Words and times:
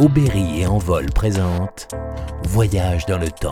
Aubéry 0.00 0.60
et 0.60 0.66
Envol 0.68 1.06
présente 1.06 1.88
Voyage 2.44 3.04
dans 3.06 3.18
le 3.18 3.32
temps. 3.32 3.50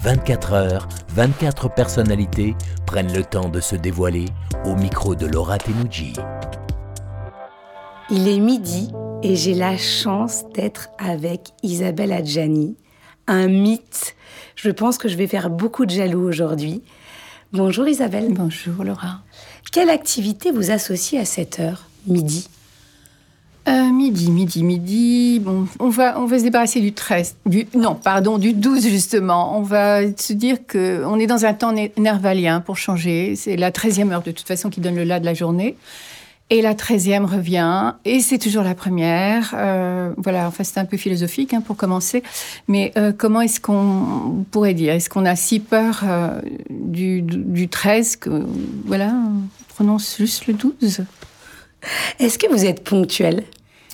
24 0.00 0.52
heures, 0.52 0.88
24 1.08 1.74
personnalités 1.74 2.54
prennent 2.86 3.12
le 3.12 3.24
temps 3.24 3.48
de 3.48 3.58
se 3.58 3.74
dévoiler 3.74 4.26
au 4.64 4.76
micro 4.76 5.16
de 5.16 5.26
Laura 5.26 5.58
Tenuji. 5.58 6.12
Il 8.10 8.28
est 8.28 8.38
midi 8.38 8.92
et 9.24 9.34
j'ai 9.34 9.54
la 9.54 9.76
chance 9.76 10.44
d'être 10.54 10.90
avec 10.98 11.48
Isabelle 11.64 12.12
Adjani, 12.12 12.76
un 13.26 13.48
mythe. 13.48 14.14
Je 14.54 14.70
pense 14.70 14.98
que 14.98 15.08
je 15.08 15.16
vais 15.16 15.26
faire 15.26 15.50
beaucoup 15.50 15.84
de 15.84 15.90
jaloux 15.90 16.28
aujourd'hui. 16.28 16.84
Bonjour 17.52 17.88
Isabelle. 17.88 18.32
Bonjour 18.32 18.84
Laura. 18.84 19.22
Quelle 19.72 19.90
activité 19.90 20.52
vous 20.52 20.70
associez 20.70 21.18
à 21.18 21.24
cette 21.24 21.58
heure, 21.58 21.88
midi? 22.06 22.48
Midi, 24.00 24.30
midi, 24.30 24.62
midi. 24.62 25.40
Bon, 25.40 25.66
on 25.78 25.90
va, 25.90 26.18
on 26.18 26.24
va 26.24 26.38
se 26.38 26.44
débarrasser 26.44 26.80
du 26.80 26.94
13. 26.94 27.36
Du, 27.44 27.66
non, 27.74 27.94
pardon, 27.94 28.38
du 28.38 28.54
12 28.54 28.88
justement. 28.88 29.58
On 29.58 29.62
va 29.62 30.00
se 30.16 30.32
dire 30.32 30.56
que 30.66 31.04
on 31.04 31.18
est 31.18 31.26
dans 31.26 31.44
un 31.44 31.52
temps 31.52 31.74
nervalien 31.98 32.60
pour 32.60 32.78
changer. 32.78 33.36
C'est 33.36 33.56
la 33.56 33.70
13e 33.70 34.10
heure 34.10 34.22
de 34.22 34.30
toute 34.30 34.46
façon 34.46 34.70
qui 34.70 34.80
donne 34.80 34.96
le 34.96 35.04
là 35.04 35.20
de 35.20 35.26
la 35.26 35.34
journée. 35.34 35.76
Et 36.52 36.62
la 36.62 36.74
13e 36.74 37.26
revient, 37.26 37.92
et 38.04 38.18
c'est 38.18 38.38
toujours 38.38 38.64
la 38.64 38.74
première. 38.74 39.54
Euh, 39.54 40.12
voilà, 40.16 40.48
enfin, 40.48 40.64
c'est 40.64 40.78
un 40.80 40.84
peu 40.84 40.96
philosophique 40.96 41.54
hein, 41.54 41.60
pour 41.60 41.76
commencer. 41.76 42.24
Mais 42.66 42.92
euh, 42.96 43.12
comment 43.16 43.40
est-ce 43.40 43.60
qu'on 43.60 44.44
pourrait 44.50 44.74
dire? 44.74 44.94
Est-ce 44.94 45.08
qu'on 45.08 45.26
a 45.26 45.36
si 45.36 45.60
peur 45.60 46.00
euh, 46.02 46.40
du, 46.70 47.22
du 47.22 47.68
13 47.68 48.16
que, 48.16 48.44
voilà, 48.84 49.12
on 49.14 49.74
prononce 49.74 50.16
juste 50.18 50.48
le 50.48 50.54
12 50.54 51.04
Est-ce 52.18 52.36
que 52.36 52.50
vous 52.50 52.64
êtes 52.64 52.82
ponctuel? 52.82 53.44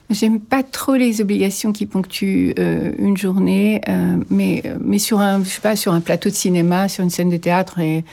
J'aime 0.09 0.39
pas 0.39 0.63
trop 0.63 0.95
les 0.95 1.21
obligations 1.21 1.73
qui 1.73 1.85
ponctuent 1.85 2.55
euh, 2.61 2.93
une 2.99 3.17
journée, 3.17 3.81
euh, 3.89 4.17
mais 4.31 4.63
mais 4.81 4.99
sur 4.99 5.19
un 5.19 5.43
je 5.43 5.49
sais 5.49 5.61
pas 5.61 5.75
sur 5.75 5.93
un 5.93 6.01
plateau 6.01 6.29
de 6.29 6.35
cinéma, 6.35 6.89
sur 6.89 7.03
une 7.03 7.11
scène 7.11 7.29
de 7.29 7.37
théâtre 7.37 7.81
et 7.81 8.05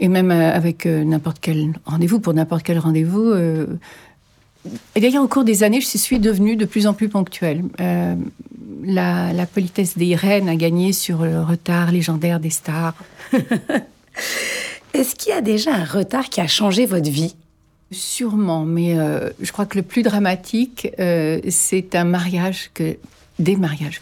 et 0.00 0.08
même 0.08 0.30
euh, 0.30 0.52
avec 0.52 0.86
n'importe 0.86 1.38
quel 1.42 1.74
rendez-vous 1.84 2.18
pour 2.18 2.32
n'importe 2.32 2.62
quel 2.62 2.78
rendez-vous. 2.78 3.34
et 4.94 5.00
d'ailleurs 5.00 5.22
au 5.22 5.28
cours 5.28 5.44
des 5.44 5.62
années, 5.64 5.82
je 5.82 5.98
suis 5.98 6.18
devenue 6.18 6.56
de 6.56 6.64
plus 6.64 6.86
en 6.86 6.94
plus 6.94 7.10
ponctuelle. 7.10 7.64
La, 8.86 9.32
la, 9.32 9.46
politesse 9.46 9.96
des 9.96 10.14
reines 10.14 10.48
a 10.48 10.56
gagné 10.56 10.92
sur 10.92 11.24
le 11.24 11.40
retard 11.40 11.90
légendaire 11.90 12.38
des 12.38 12.50
stars. 12.50 12.94
Est-ce 14.94 15.14
qu'il 15.14 15.30
y 15.32 15.36
a 15.36 15.40
déjà 15.40 15.74
un 15.74 15.84
retard 15.84 16.28
qui 16.28 16.42
a 16.42 16.46
changé 16.46 16.84
votre 16.84 17.10
vie? 17.10 17.34
Sûrement, 17.94 18.64
mais 18.64 18.98
euh, 18.98 19.30
je 19.40 19.52
crois 19.52 19.66
que 19.66 19.76
le 19.78 19.82
plus 19.82 20.02
dramatique, 20.02 20.88
euh, 20.98 21.40
c'est 21.48 21.94
un 21.94 22.04
mariage 22.04 22.70
que 22.74 22.96
des 23.38 23.56
mariages 23.56 24.00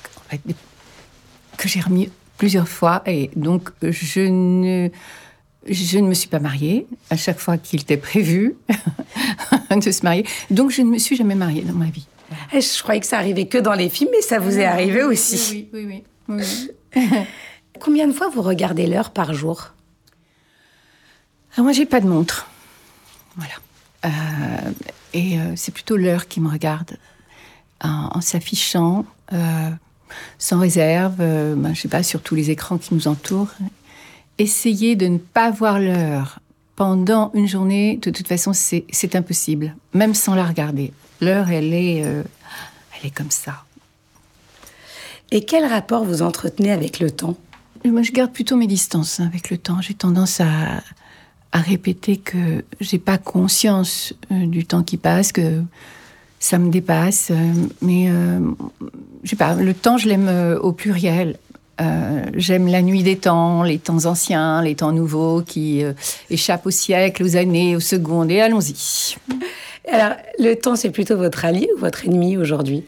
que 1.58 1.68
j'ai 1.68 1.80
remis 1.80 2.10
plusieurs 2.38 2.68
fois 2.68 3.02
et 3.06 3.30
donc 3.36 3.70
je 3.82 4.20
ne 4.20 4.88
je 5.66 5.98
ne 5.98 6.08
me 6.08 6.14
suis 6.14 6.28
pas 6.28 6.40
mariée 6.40 6.86
à 7.10 7.16
chaque 7.16 7.38
fois 7.38 7.56
qu'il 7.56 7.80
était 7.80 7.96
prévu 7.96 8.56
de 9.70 9.90
se 9.90 10.02
marier. 10.02 10.26
Donc 10.50 10.70
je 10.70 10.82
ne 10.82 10.88
me 10.88 10.98
suis 10.98 11.16
jamais 11.16 11.36
mariée 11.36 11.62
dans 11.62 11.74
ma 11.74 11.86
vie. 11.86 12.06
Eh, 12.52 12.60
je 12.60 12.82
croyais 12.82 13.00
que 13.00 13.06
ça 13.06 13.18
arrivait 13.18 13.46
que 13.46 13.58
dans 13.58 13.74
les 13.74 13.88
films, 13.88 14.10
mais 14.12 14.22
ça 14.22 14.38
vous 14.38 14.58
est 14.58 14.64
arrivé 14.64 15.02
aussi. 15.02 15.68
Oui, 15.72 15.86
oui, 15.86 16.04
oui. 16.28 16.42
Combien 17.80 18.06
de 18.06 18.12
fois 18.12 18.28
vous 18.28 18.42
regardez 18.42 18.86
l'heure 18.86 19.10
par 19.10 19.34
jour? 19.34 19.72
Ah, 21.56 21.62
Moi, 21.62 21.72
j'ai 21.72 21.86
pas 21.86 22.00
de 22.00 22.06
montre. 22.06 22.48
Voilà. 23.36 23.54
Euh, 24.04 24.08
et 25.12 25.38
euh, 25.38 25.52
c'est 25.56 25.72
plutôt 25.72 25.96
l'heure 25.96 26.28
qui 26.28 26.40
me 26.40 26.48
regarde 26.48 26.96
en, 27.84 28.20
s'affichant 28.20 29.04
euh, 29.32 29.70
sans 30.38 30.60
réserve, 30.60 31.16
ben, 31.16 31.74
je 31.74 31.80
sais 31.80 31.88
pas, 31.88 32.04
sur 32.04 32.22
tous 32.22 32.36
les 32.36 32.50
écrans 32.50 32.78
qui 32.78 32.94
nous 32.94 33.08
entourent. 33.08 33.52
Essayer 34.38 34.94
de 34.94 35.06
ne 35.08 35.18
pas 35.18 35.50
voir 35.50 35.80
l'heure 35.80 36.38
pendant 36.76 37.32
une 37.34 37.48
journée, 37.48 37.96
de 37.96 38.10
toute 38.10 38.28
façon, 38.28 38.52
c'est 38.52 39.16
impossible, 39.16 39.74
même 39.94 40.14
sans 40.14 40.36
la 40.36 40.44
regarder. 40.44 40.92
L'heure, 41.20 41.50
elle 41.50 41.74
est, 41.74 41.96
elle 41.96 42.24
est 43.04 43.10
comme 43.10 43.32
ça. 43.32 43.64
Et 45.32 45.44
quel 45.44 45.64
rapport 45.64 46.04
vous 46.04 46.22
entretenez 46.22 46.70
avec 46.70 47.00
le 47.00 47.10
temps? 47.10 47.36
Moi, 47.84 48.02
je 48.02 48.12
garde 48.12 48.32
plutôt 48.32 48.56
mes 48.56 48.68
distances 48.68 49.18
avec 49.18 49.50
le 49.50 49.58
temps. 49.58 49.80
J'ai 49.80 49.94
tendance 49.94 50.40
à, 50.40 50.82
à 51.52 51.60
répéter 51.60 52.16
que 52.16 52.64
j'ai 52.80 52.98
pas 52.98 53.18
conscience 53.18 54.14
euh, 54.32 54.46
du 54.46 54.64
temps 54.64 54.82
qui 54.82 54.96
passe, 54.96 55.32
que 55.32 55.62
ça 56.40 56.58
me 56.58 56.70
dépasse. 56.70 57.28
Euh, 57.30 57.52
mais 57.82 58.06
euh, 58.08 58.40
je 59.22 59.30
sais 59.30 59.36
pas, 59.36 59.54
le 59.54 59.74
temps, 59.74 59.98
je 59.98 60.08
l'aime 60.08 60.58
au 60.60 60.72
pluriel. 60.72 61.36
J'aime 62.34 62.68
la 62.68 62.80
nuit 62.80 63.02
des 63.02 63.16
temps, 63.16 63.64
les 63.64 63.80
temps 63.80 64.04
anciens, 64.04 64.62
les 64.62 64.76
temps 64.76 64.92
nouveaux 64.92 65.42
qui 65.42 65.82
échappent 66.30 66.66
au 66.66 66.70
siècle, 66.70 67.24
aux 67.24 67.34
années, 67.34 67.74
aux 67.74 67.80
secondes. 67.80 68.30
Et 68.30 68.40
allons-y. 68.40 69.16
Alors, 69.90 70.14
le 70.38 70.54
temps, 70.54 70.76
c'est 70.76 70.90
plutôt 70.90 71.16
votre 71.16 71.44
allié 71.44 71.68
ou 71.76 71.80
votre 71.80 72.06
ennemi 72.06 72.36
aujourd'hui? 72.36 72.84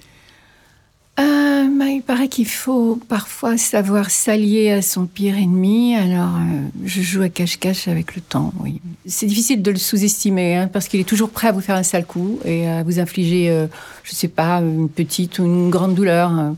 Euh, 1.20 1.78
bah, 1.78 1.86
il 1.86 2.02
paraît 2.02 2.28
qu'il 2.28 2.46
faut 2.46 3.00
parfois 3.08 3.56
savoir 3.56 4.10
s'allier 4.10 4.72
à 4.72 4.82
son 4.82 5.06
pire 5.06 5.36
ennemi. 5.36 5.94
Alors, 5.94 6.34
euh, 6.36 6.68
je 6.84 7.02
joue 7.02 7.22
à 7.22 7.28
cache-cache 7.28 7.86
avec 7.86 8.16
le 8.16 8.20
temps, 8.20 8.52
oui. 8.60 8.80
C'est 9.06 9.26
difficile 9.26 9.62
de 9.62 9.70
le 9.70 9.76
sous-estimer, 9.76 10.56
hein, 10.56 10.68
parce 10.68 10.88
qu'il 10.88 10.98
est 10.98 11.08
toujours 11.08 11.30
prêt 11.30 11.48
à 11.48 11.52
vous 11.52 11.60
faire 11.60 11.76
un 11.76 11.84
sale 11.84 12.04
coup 12.04 12.40
et 12.44 12.66
à 12.66 12.82
vous 12.82 12.98
infliger, 12.98 13.48
euh, 13.50 13.68
je 14.02 14.12
sais 14.14 14.28
pas, 14.28 14.56
une 14.58 14.88
petite 14.88 15.38
ou 15.38 15.44
une 15.44 15.70
grande 15.70 15.94
douleur. 15.94 16.30
Hein. 16.30 16.56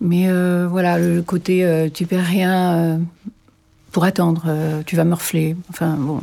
Mais 0.00 0.28
euh, 0.28 0.66
voilà, 0.70 0.98
le 0.98 1.22
côté 1.22 1.88
tu 1.92 2.06
perds 2.06 2.24
rien 2.24 3.00
pour 3.92 4.04
attendre, 4.04 4.82
tu 4.84 4.96
vas 4.96 5.04
morfler. 5.04 5.56
Enfin, 5.70 5.96
bon. 5.98 6.20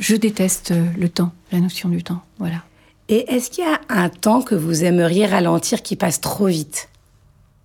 Je 0.00 0.16
déteste 0.16 0.72
le 0.96 1.08
temps, 1.08 1.32
la 1.52 1.60
notion 1.60 1.88
du 1.88 2.02
temps, 2.02 2.22
voilà. 2.38 2.62
Et 3.08 3.34
est-ce 3.34 3.50
qu'il 3.50 3.64
y 3.64 3.66
a 3.66 3.80
un 3.88 4.10
temps 4.10 4.42
que 4.42 4.54
vous 4.54 4.84
aimeriez 4.84 5.26
ralentir 5.26 5.82
qui 5.82 5.96
passe 5.96 6.20
trop 6.20 6.46
vite? 6.46 6.88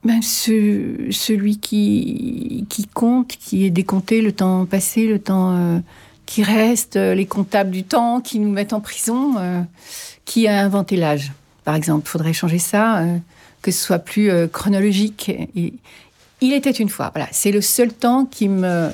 Ben, 0.06 0.22
ce, 0.22 1.08
celui 1.12 1.58
qui, 1.58 2.66
qui 2.70 2.88
compte, 2.88 3.28
qui 3.38 3.66
est 3.66 3.70
décompté, 3.70 4.22
le 4.22 4.34
temps 4.34 4.66
passé, 4.66 5.08
le 5.08 5.20
temps 5.20 5.56
euh, 5.56 5.80
qui 6.26 6.44
reste, 6.44 6.98
euh, 6.98 7.14
les 7.14 7.26
comptables 7.26 7.72
du 7.72 7.84
temps 7.84 8.20
qui 8.20 8.40
nous 8.40 8.52
mettent 8.52 8.74
en 8.74 8.82
prison, 8.82 9.36
euh, 9.38 9.62
qui 10.26 10.48
a 10.48 10.62
inventé 10.62 10.98
l'âge, 10.98 11.32
par 11.64 11.76
exemple. 11.76 12.04
Il 12.06 12.10
faudrait 12.10 12.34
changer 12.34 12.60
ça, 12.60 13.06
que 13.62 13.72
ce 13.72 13.82
soit 13.82 14.00
plus 14.00 14.30
chronologique. 14.50 15.30
Et, 15.30 15.74
il 16.42 16.52
était 16.52 16.72
une 16.72 16.90
fois, 16.90 17.12
voilà. 17.14 17.30
C'est 17.32 17.52
le 17.52 17.62
seul 17.62 17.94
temps 17.94 18.26
qui 18.26 18.50
me, 18.50 18.90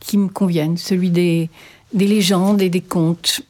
qui 0.00 0.18
me 0.18 0.28
convienne, 0.28 0.76
celui 0.76 1.10
des, 1.10 1.50
des 1.92 2.08
légendes 2.08 2.60
et 2.60 2.68
des 2.68 2.80
contes. 2.80 3.42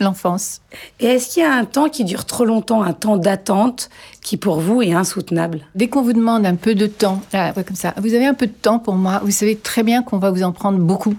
L'enfance. 0.00 0.60
Et 1.00 1.06
est-ce 1.06 1.34
qu'il 1.34 1.42
y 1.42 1.46
a 1.46 1.52
un 1.52 1.64
temps 1.64 1.88
qui 1.88 2.04
dure 2.04 2.24
trop 2.24 2.44
longtemps, 2.44 2.82
un 2.82 2.92
temps 2.92 3.16
d'attente 3.16 3.90
qui 4.22 4.36
pour 4.36 4.60
vous 4.60 4.82
est 4.82 4.92
insoutenable? 4.92 5.60
Dès 5.74 5.88
qu'on 5.88 6.02
vous 6.02 6.12
demande 6.12 6.46
un 6.46 6.54
peu 6.56 6.74
de 6.74 6.86
temps, 6.86 7.22
là, 7.32 7.52
comme 7.52 7.76
ça, 7.76 7.94
vous 7.98 8.14
avez 8.14 8.26
un 8.26 8.34
peu 8.34 8.46
de 8.46 8.52
temps 8.52 8.78
pour 8.78 8.94
moi, 8.94 9.20
vous 9.24 9.30
savez 9.30 9.56
très 9.56 9.82
bien 9.82 10.02
qu'on 10.02 10.18
va 10.18 10.30
vous 10.30 10.42
en 10.42 10.52
prendre 10.52 10.78
beaucoup. 10.78 11.14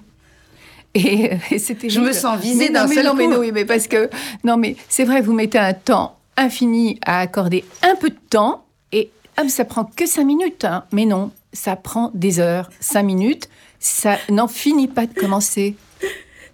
Et, 0.95 1.38
c'était. 1.57 1.89
Je 1.89 2.00
me 2.00 2.13
sens 2.13 2.39
visée 2.39 2.69
d'un 2.69 2.88
seul 2.88 3.06
non, 3.06 3.12
coup. 3.12 3.18
Mais 3.18 3.28
non, 3.28 3.41
mais 3.53 3.66
parce 3.66 3.88
que 3.88 4.09
non, 4.44 4.57
mais 4.57 4.75
c'est 4.88 5.03
vrai, 5.03 5.22
vous 5.22 5.34
mettez 5.34 5.59
un 5.59 5.73
temps 5.73 6.18
infini 6.38 7.00
à 7.06 7.19
accorder 7.19 7.66
un 7.84 7.95
peu 7.95 8.09
de 8.09 8.18
temps 8.29 8.63
et 8.91 9.12
hop, 9.38 9.50
ça 9.50 9.66
prend 9.66 9.84
que 9.84 10.06
cinq 10.06 10.25
minutes. 10.25 10.66
Hein. 10.66 10.85
Mais 10.91 11.06
non, 11.06 11.31
ça 11.53 11.75
prend 11.75 12.12
des 12.13 12.39
heures, 12.39 12.69
cinq 12.79 13.03
minutes. 13.03 13.50
Ça 13.79 14.18
n'en 14.29 14.47
finit 14.47 14.88
pas 14.88 15.06
de 15.06 15.13
commencer. 15.13 15.75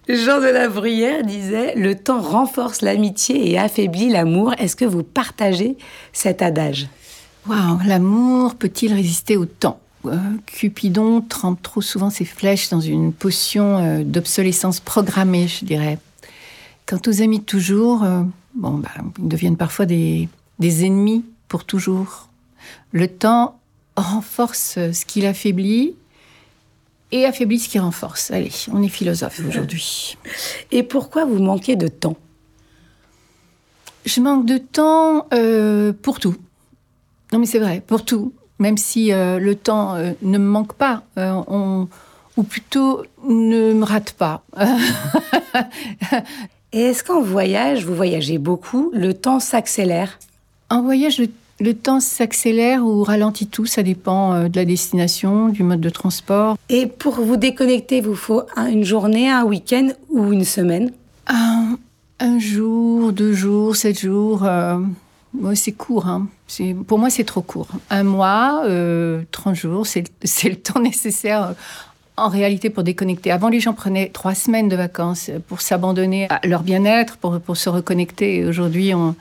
Jean 0.08 0.40
de 0.40 0.46
la 0.46 0.68
Bruyère 0.68 1.24
disait 1.24 1.74
Le 1.74 1.96
temps 1.96 2.20
renforce 2.20 2.80
l'amitié 2.80 3.50
et 3.50 3.58
affaiblit 3.58 4.08
l'amour. 4.08 4.54
Est-ce 4.58 4.76
que 4.76 4.84
vous 4.84 5.02
partagez 5.02 5.76
cet 6.12 6.42
adage? 6.42 6.86
Waouh, 7.48 7.80
l'amour 7.84 8.54
peut-il 8.54 8.92
résister 8.92 9.36
au 9.36 9.46
temps? 9.46 9.80
Euh, 10.04 10.16
Cupidon 10.46 11.20
trempe 11.22 11.60
trop 11.60 11.80
souvent 11.80 12.10
ses 12.10 12.24
flèches 12.24 12.68
dans 12.70 12.80
une 12.80 13.12
potion 13.12 13.78
euh, 13.78 14.04
d'obsolescence 14.04 14.78
programmée, 14.78 15.48
je 15.48 15.64
dirais. 15.64 15.98
Quant 16.86 17.00
aux 17.08 17.20
amis 17.20 17.40
de 17.40 17.44
toujours, 17.44 18.04
euh, 18.04 18.22
bon, 18.54 18.74
bah, 18.74 18.90
ils 19.18 19.26
deviennent 19.26 19.56
parfois 19.56 19.86
des, 19.86 20.28
des 20.60 20.84
ennemis 20.84 21.24
pour 21.48 21.64
toujours. 21.64 22.28
Le 22.92 23.08
temps 23.08 23.58
renforce 23.96 24.78
ce 24.92 25.04
qu'il 25.04 25.26
affaiblit 25.26 25.94
et 27.12 27.24
affaiblit 27.24 27.58
ce 27.58 27.68
qui 27.68 27.78
renforce. 27.78 28.30
Allez, 28.30 28.50
on 28.72 28.82
est 28.82 28.88
philosophe 28.88 29.40
aujourd'hui. 29.46 30.16
Et 30.72 30.82
pourquoi 30.82 31.24
vous 31.24 31.38
manquez 31.38 31.76
de 31.76 31.88
temps? 31.88 32.16
Je 34.04 34.20
manque 34.20 34.46
de 34.46 34.58
temps 34.58 35.26
euh, 35.32 35.92
pour 35.92 36.20
tout. 36.20 36.36
Non 37.32 37.38
mais 37.38 37.46
c'est 37.46 37.58
vrai, 37.58 37.82
pour 37.84 38.04
tout. 38.04 38.32
Même 38.58 38.78
si 38.78 39.12
euh, 39.12 39.38
le 39.38 39.54
temps 39.54 39.96
euh, 39.96 40.12
ne 40.22 40.38
me 40.38 40.46
manque 40.46 40.74
pas, 40.74 41.02
on, 41.16 41.88
ou 42.36 42.42
plutôt 42.42 43.02
ne 43.28 43.72
me 43.72 43.84
rate 43.84 44.12
pas. 44.12 44.44
et 46.72 46.80
est-ce 46.80 47.02
qu'en 47.02 47.20
voyage, 47.20 47.84
vous 47.84 47.94
voyagez 47.94 48.38
beaucoup, 48.38 48.90
le 48.94 49.12
temps 49.12 49.40
s'accélère? 49.40 50.18
En 50.70 50.82
voyage, 50.82 51.18
le 51.18 51.28
Le 51.58 51.72
temps 51.72 52.00
s'accélère 52.00 52.84
ou 52.84 53.02
ralentit 53.02 53.46
tout, 53.46 53.64
ça 53.64 53.82
dépend 53.82 54.34
euh, 54.34 54.48
de 54.48 54.56
la 54.56 54.66
destination, 54.66 55.48
du 55.48 55.62
mode 55.62 55.80
de 55.80 55.88
transport. 55.88 56.58
Et 56.68 56.86
pour 56.86 57.14
vous 57.14 57.38
déconnecter, 57.38 58.02
vous 58.02 58.14
faut 58.14 58.42
une 58.58 58.84
journée, 58.84 59.30
un 59.30 59.44
week-end 59.44 59.88
ou 60.10 60.32
une 60.32 60.44
semaine? 60.44 60.92
Un, 61.26 61.78
un, 62.20 62.38
jour, 62.38 63.12
deux 63.12 63.32
jours, 63.32 63.74
sept 63.74 63.98
jours. 63.98 64.44
Euh, 64.44 64.78
c'est 65.54 65.72
court. 65.72 66.06
Hein. 66.06 66.28
Pour 66.86 66.98
moi, 66.98 67.10
c'est 67.10 67.24
trop 67.24 67.42
court. 67.42 67.68
Un 67.90 68.04
mois, 68.04 68.62
euh, 68.64 69.22
30 69.32 69.54
jours, 69.54 69.86
c'est 70.24 70.48
le 70.48 70.56
temps 70.56 70.80
nécessaire 70.80 71.42
euh, 71.42 71.52
en 72.16 72.28
réalité 72.28 72.70
pour 72.70 72.82
déconnecter. 72.82 73.30
Avant, 73.30 73.48
les 73.48 73.60
gens 73.60 73.74
prenaient 73.74 74.10
trois 74.10 74.34
semaines 74.34 74.68
de 74.68 74.76
vacances 74.76 75.30
pour 75.48 75.60
s'abandonner 75.60 76.28
à 76.30 76.40
leur 76.46 76.62
bien-être, 76.62 77.16
pour, 77.18 77.40
pour 77.40 77.56
se 77.56 77.68
reconnecter. 77.68 78.44
Aujourd'hui, 78.46 78.94
on, 78.94 79.14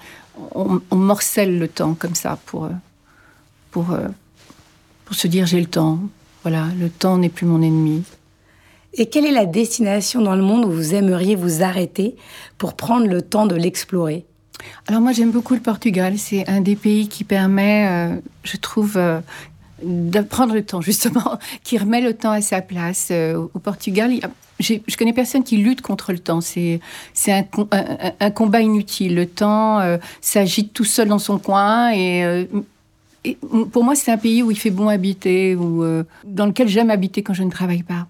on, 0.54 0.82
morcelle 0.96 1.60
le 1.60 1.68
temps 1.68 1.94
comme 1.94 2.16
ça 2.16 2.40
pour, 2.46 2.66
euh, 2.66 2.72
pour, 3.72 3.92
euh, 3.92 4.08
pour 5.06 5.16
se 5.16 5.28
dire 5.28 5.46
j'ai 5.46 5.60
le 5.60 5.68
temps. 5.68 6.00
Voilà, 6.44 6.68
le 6.80 6.90
temps 6.90 7.18
n'est 7.18 7.30
plus 7.30 7.46
mon 7.46 7.62
ennemi. 7.62 8.04
Et 8.94 9.08
quelle 9.08 9.26
est 9.26 9.32
la 9.32 9.46
destination 9.46 10.22
dans 10.22 10.36
le 10.36 10.44
monde 10.44 10.66
où 10.66 10.72
vous 10.72 10.94
aimeriez 10.94 11.36
vous 11.36 11.64
arrêter 11.64 12.16
pour 12.58 12.76
prendre 12.76 13.08
le 13.08 13.22
temps 13.22 13.46
de 13.46 13.56
l'explorer? 13.56 14.26
Alors 14.88 15.02
moi 15.02 15.12
j'aime 15.12 15.32
beaucoup 15.32 15.54
le 15.54 15.60
Portugal. 15.60 16.18
C'est 16.18 16.48
un 16.48 16.62
des 16.62 16.76
pays 16.76 17.10
qui 17.10 17.24
permet, 17.24 17.88
euh, 17.88 18.20
je 18.44 18.58
trouve, 18.58 18.98
de 19.84 20.22
prendre 20.22 20.54
le 20.54 20.64
temps 20.64 20.82
justement, 20.82 21.40
qui 21.64 21.78
remet 21.78 22.02
le 22.02 22.14
temps 22.14 22.32
à 22.32 22.42
sa 22.42 22.62
place. 22.62 23.12
au 23.12 23.60
Portugal, 23.60 24.14
y 24.14 24.24
a 24.24 24.30
je 24.60 24.98
connais 24.98 25.14
personne 25.14 25.44
qui 25.44 25.58
lutte 25.58 25.82
contre 25.82 26.12
le 26.12 26.20
temps. 26.20 26.42
C'est 26.42 26.80
un, 27.28 27.44
un, 28.20 28.32
combat 28.32 28.62
inutile. 28.62 29.16
Le 29.16 29.26
temps 29.26 29.80
euh, 29.80 29.98
s'agite 30.22 30.74
tout 30.74 30.86
seul 30.86 31.08
dans 31.08 31.20
son 31.20 31.40
coin 31.40 31.94
euh, 31.96 32.46
et, 33.24 33.38
pour 33.72 33.84
moi, 33.84 33.96
c'est 33.96 34.12
un 34.12 34.18
pays 34.18 34.44
où 34.44 34.52
il 34.52 34.58
fait 34.58 34.70
bon 34.70 34.88
habiter, 34.88 35.58
euh, 35.60 36.04
dans 36.26 36.46
lequel 36.46 36.68
j'aime 36.68 36.92
habiter 36.92 37.24
quand 37.24 37.34
je 37.34 37.44
ne 37.44 37.50
travaille 37.50 37.82
pas. 37.82 38.08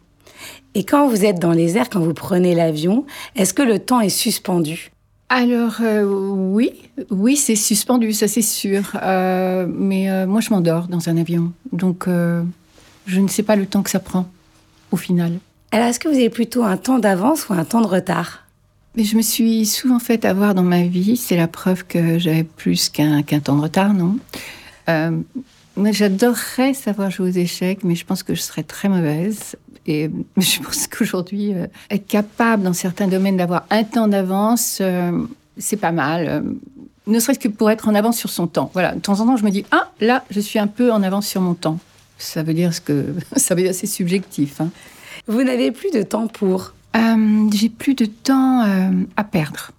Et 0.73 0.83
quand 0.83 1.07
vous 1.07 1.23
êtes 1.23 1.39
dans 1.39 1.53
les 1.53 1.77
airs, 1.77 1.89
quand 1.89 2.01
vous 2.01 2.13
prenez 2.13 2.53
l'avion, 2.53 3.05
est-ce 3.37 3.53
que 3.53 3.63
le 3.63 3.79
temps 3.79 4.01
est 4.01 4.09
suspendu? 4.09 4.91
Alors 5.37 5.81
oui, 5.81 6.71
oui, 7.09 7.35
c'est 7.35 7.55
suspendu, 7.55 8.13
ça 8.13 8.27
c'est 8.27 8.41
sûr. 8.41 8.97
mais 9.03 10.25
moi, 10.25 10.39
je 10.39 10.49
m'endors 10.49 10.87
dans 10.87 11.09
un 11.09 11.17
avion, 11.17 11.51
donc 11.73 12.07
je 12.07 13.19
ne 13.19 13.27
sais 13.27 13.43
pas 13.43 13.55
le 13.55 13.65
temps 13.65 13.83
que 13.83 13.89
ça 13.89 13.99
prend 13.99 14.27
au 14.91 14.97
final. 14.97 15.39
Alors, 15.71 15.87
est-ce 15.87 15.99
que 15.99 16.07
vous 16.07 16.15
avez 16.15 16.29
plutôt 16.29 16.63
un 16.63 16.77
temps 16.77 16.99
d'avance 16.99 17.49
ou 17.49 17.53
un 17.53 17.65
temps 17.65 17.81
de 17.81 17.87
retard? 17.87 18.45
Mais 18.95 19.03
je 19.03 19.17
me 19.17 19.21
suis 19.21 19.65
souvent 19.65 19.99
fait 19.99 20.23
avoir 20.23 20.55
dans 20.55 20.63
ma 20.63 20.83
vie. 20.83 21.17
C'est 21.17 21.35
la 21.35 21.47
preuve 21.47 21.85
que 21.85 22.17
j'avais 22.17 22.45
plus 22.45 22.89
qu'un 22.89 23.21
temps 23.23 23.57
de 23.57 23.61
retard, 23.61 23.93
non? 23.93 24.17
Euh, 24.87 25.19
Moi, 25.77 25.91
j'adorerais 25.91 26.73
savoir 26.73 27.11
jouer 27.11 27.29
aux 27.29 27.33
échecs, 27.33 27.83
mais 27.83 27.95
je 27.95 28.05
pense 28.05 28.23
que 28.23 28.33
je 28.33 28.41
serais 28.41 28.63
très 28.63 28.89
mauvaise. 28.89 29.55
Et 29.87 30.09
je 30.37 30.59
pense 30.61 30.87
qu'aujourd'hui, 30.87 31.53
euh, 31.53 31.67
être 31.89 32.07
capable 32.07 32.63
dans 32.63 32.73
certains 32.73 33.07
domaines 33.07 33.37
d'avoir 33.37 33.65
un 33.69 33.83
temps 33.83 34.07
d'avance, 34.07 34.79
euh, 34.81 35.11
c'est 35.57 35.77
pas 35.77 35.91
mal. 35.91 36.43
ne 37.07 37.19
serait-ce 37.19 37.39
que 37.39 37.47
pour 37.47 37.69
être 37.71 37.87
en 37.87 37.95
avance 37.95 38.17
sur 38.17 38.29
son 38.29 38.47
temps. 38.47 38.71
Voilà, 38.73 38.93
de 38.93 38.99
temps 38.99 39.19
en 39.19 39.25
temps, 39.25 39.37
je 39.37 39.43
me 39.43 39.51
dis 39.51 39.65
ah 39.71 39.91
là, 40.01 40.23
je 40.29 40.39
suis 40.39 40.59
un 40.59 40.67
peu 40.67 40.91
en 40.91 41.03
avance 41.03 41.27
sur 41.27 41.41
mon 41.41 41.53
temps. 41.53 41.79
Ça 42.17 42.43
veut 42.43 42.53
dire 42.53 42.73
ce 42.73 42.81
que 42.81 43.13
ça 43.35 43.55
veut 43.55 43.61
dire 43.61 43.73
c'est 43.73 43.87
subjectif. 43.87 44.61
Hein. 44.61 44.69
Vous 45.27 45.43
n'avez 45.43 45.71
plus 45.71 45.91
de 45.91 46.03
temps 46.03 46.27
pour 46.27 46.73
euh, 46.95 47.49
J'ai 47.53 47.69
plus 47.69 47.95
de 47.95 48.05
temps 48.05 48.63
euh, 48.63 48.91
à 49.17 49.23
perdre. 49.23 49.71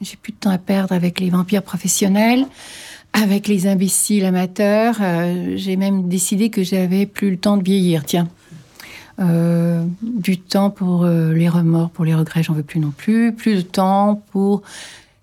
J'ai 0.00 0.16
plus 0.16 0.32
de 0.32 0.38
temps 0.38 0.50
à 0.50 0.58
perdre 0.58 0.92
avec 0.92 1.18
les 1.18 1.30
vampires 1.30 1.62
professionnels, 1.62 2.46
avec 3.22 3.48
les 3.48 3.66
imbéciles 3.66 4.24
amateurs. 4.24 4.96
Euh, 5.00 5.54
j'ai 5.56 5.76
même 5.76 6.08
décidé 6.08 6.50
que 6.50 6.62
j'avais 6.62 7.06
plus 7.06 7.30
le 7.30 7.36
temps 7.36 7.56
de 7.56 7.64
vieillir. 7.64 8.04
Tiens. 8.04 8.28
du 10.02 10.38
temps 10.38 10.70
pour 10.70 11.04
les 11.06 11.48
remords, 11.48 11.90
pour 11.90 12.04
les 12.04 12.14
regrets, 12.14 12.42
j'en 12.42 12.54
veux 12.54 12.62
plus 12.62 12.80
non 12.80 12.92
plus. 12.96 13.32
Plus 13.32 13.56
de 13.56 13.60
temps 13.62 14.22
pour 14.30 14.62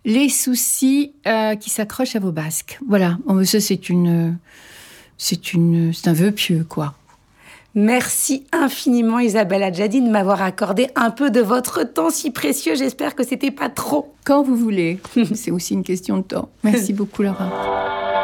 les 0.04 0.28
soucis 0.30 1.14
qui 1.60 1.70
s'accrochent 1.70 2.16
à 2.16 2.20
vos 2.20 2.34
basques. 2.34 2.78
Voilà. 2.88 3.18
ça, 3.46 3.62
c'est 3.62 3.88
une, 3.90 4.38
c'est 5.18 5.54
une, 5.54 5.94
c'est 5.94 6.10
un 6.10 6.14
vœu 6.14 6.32
pieux, 6.32 6.66
quoi. 6.68 6.96
Merci 7.78 8.46
infiniment 8.54 9.20
Isabelle 9.20 9.62
Adjadi 9.62 10.02
de 10.02 10.10
m'avoir 10.10 10.42
accordé 10.42 10.88
un 10.96 11.12
peu 11.12 11.30
de 11.30 11.42
votre 11.42 11.84
temps 11.84 12.10
si 12.10 12.32
précieux. 12.32 12.74
J'espère 12.76 13.16
que 13.16 13.24
c'était 13.26 13.52
pas 13.52 13.68
trop. 13.68 14.14
Quand 14.24 14.44
vous 14.44 14.56
voulez. 14.56 15.00
C'est 15.34 15.52
aussi 15.52 15.74
une 15.74 15.84
question 15.84 16.18
de 16.18 16.24
temps. 16.24 16.50
Merci 16.64 16.94
beaucoup 16.94 17.22
Laura. 17.22 18.15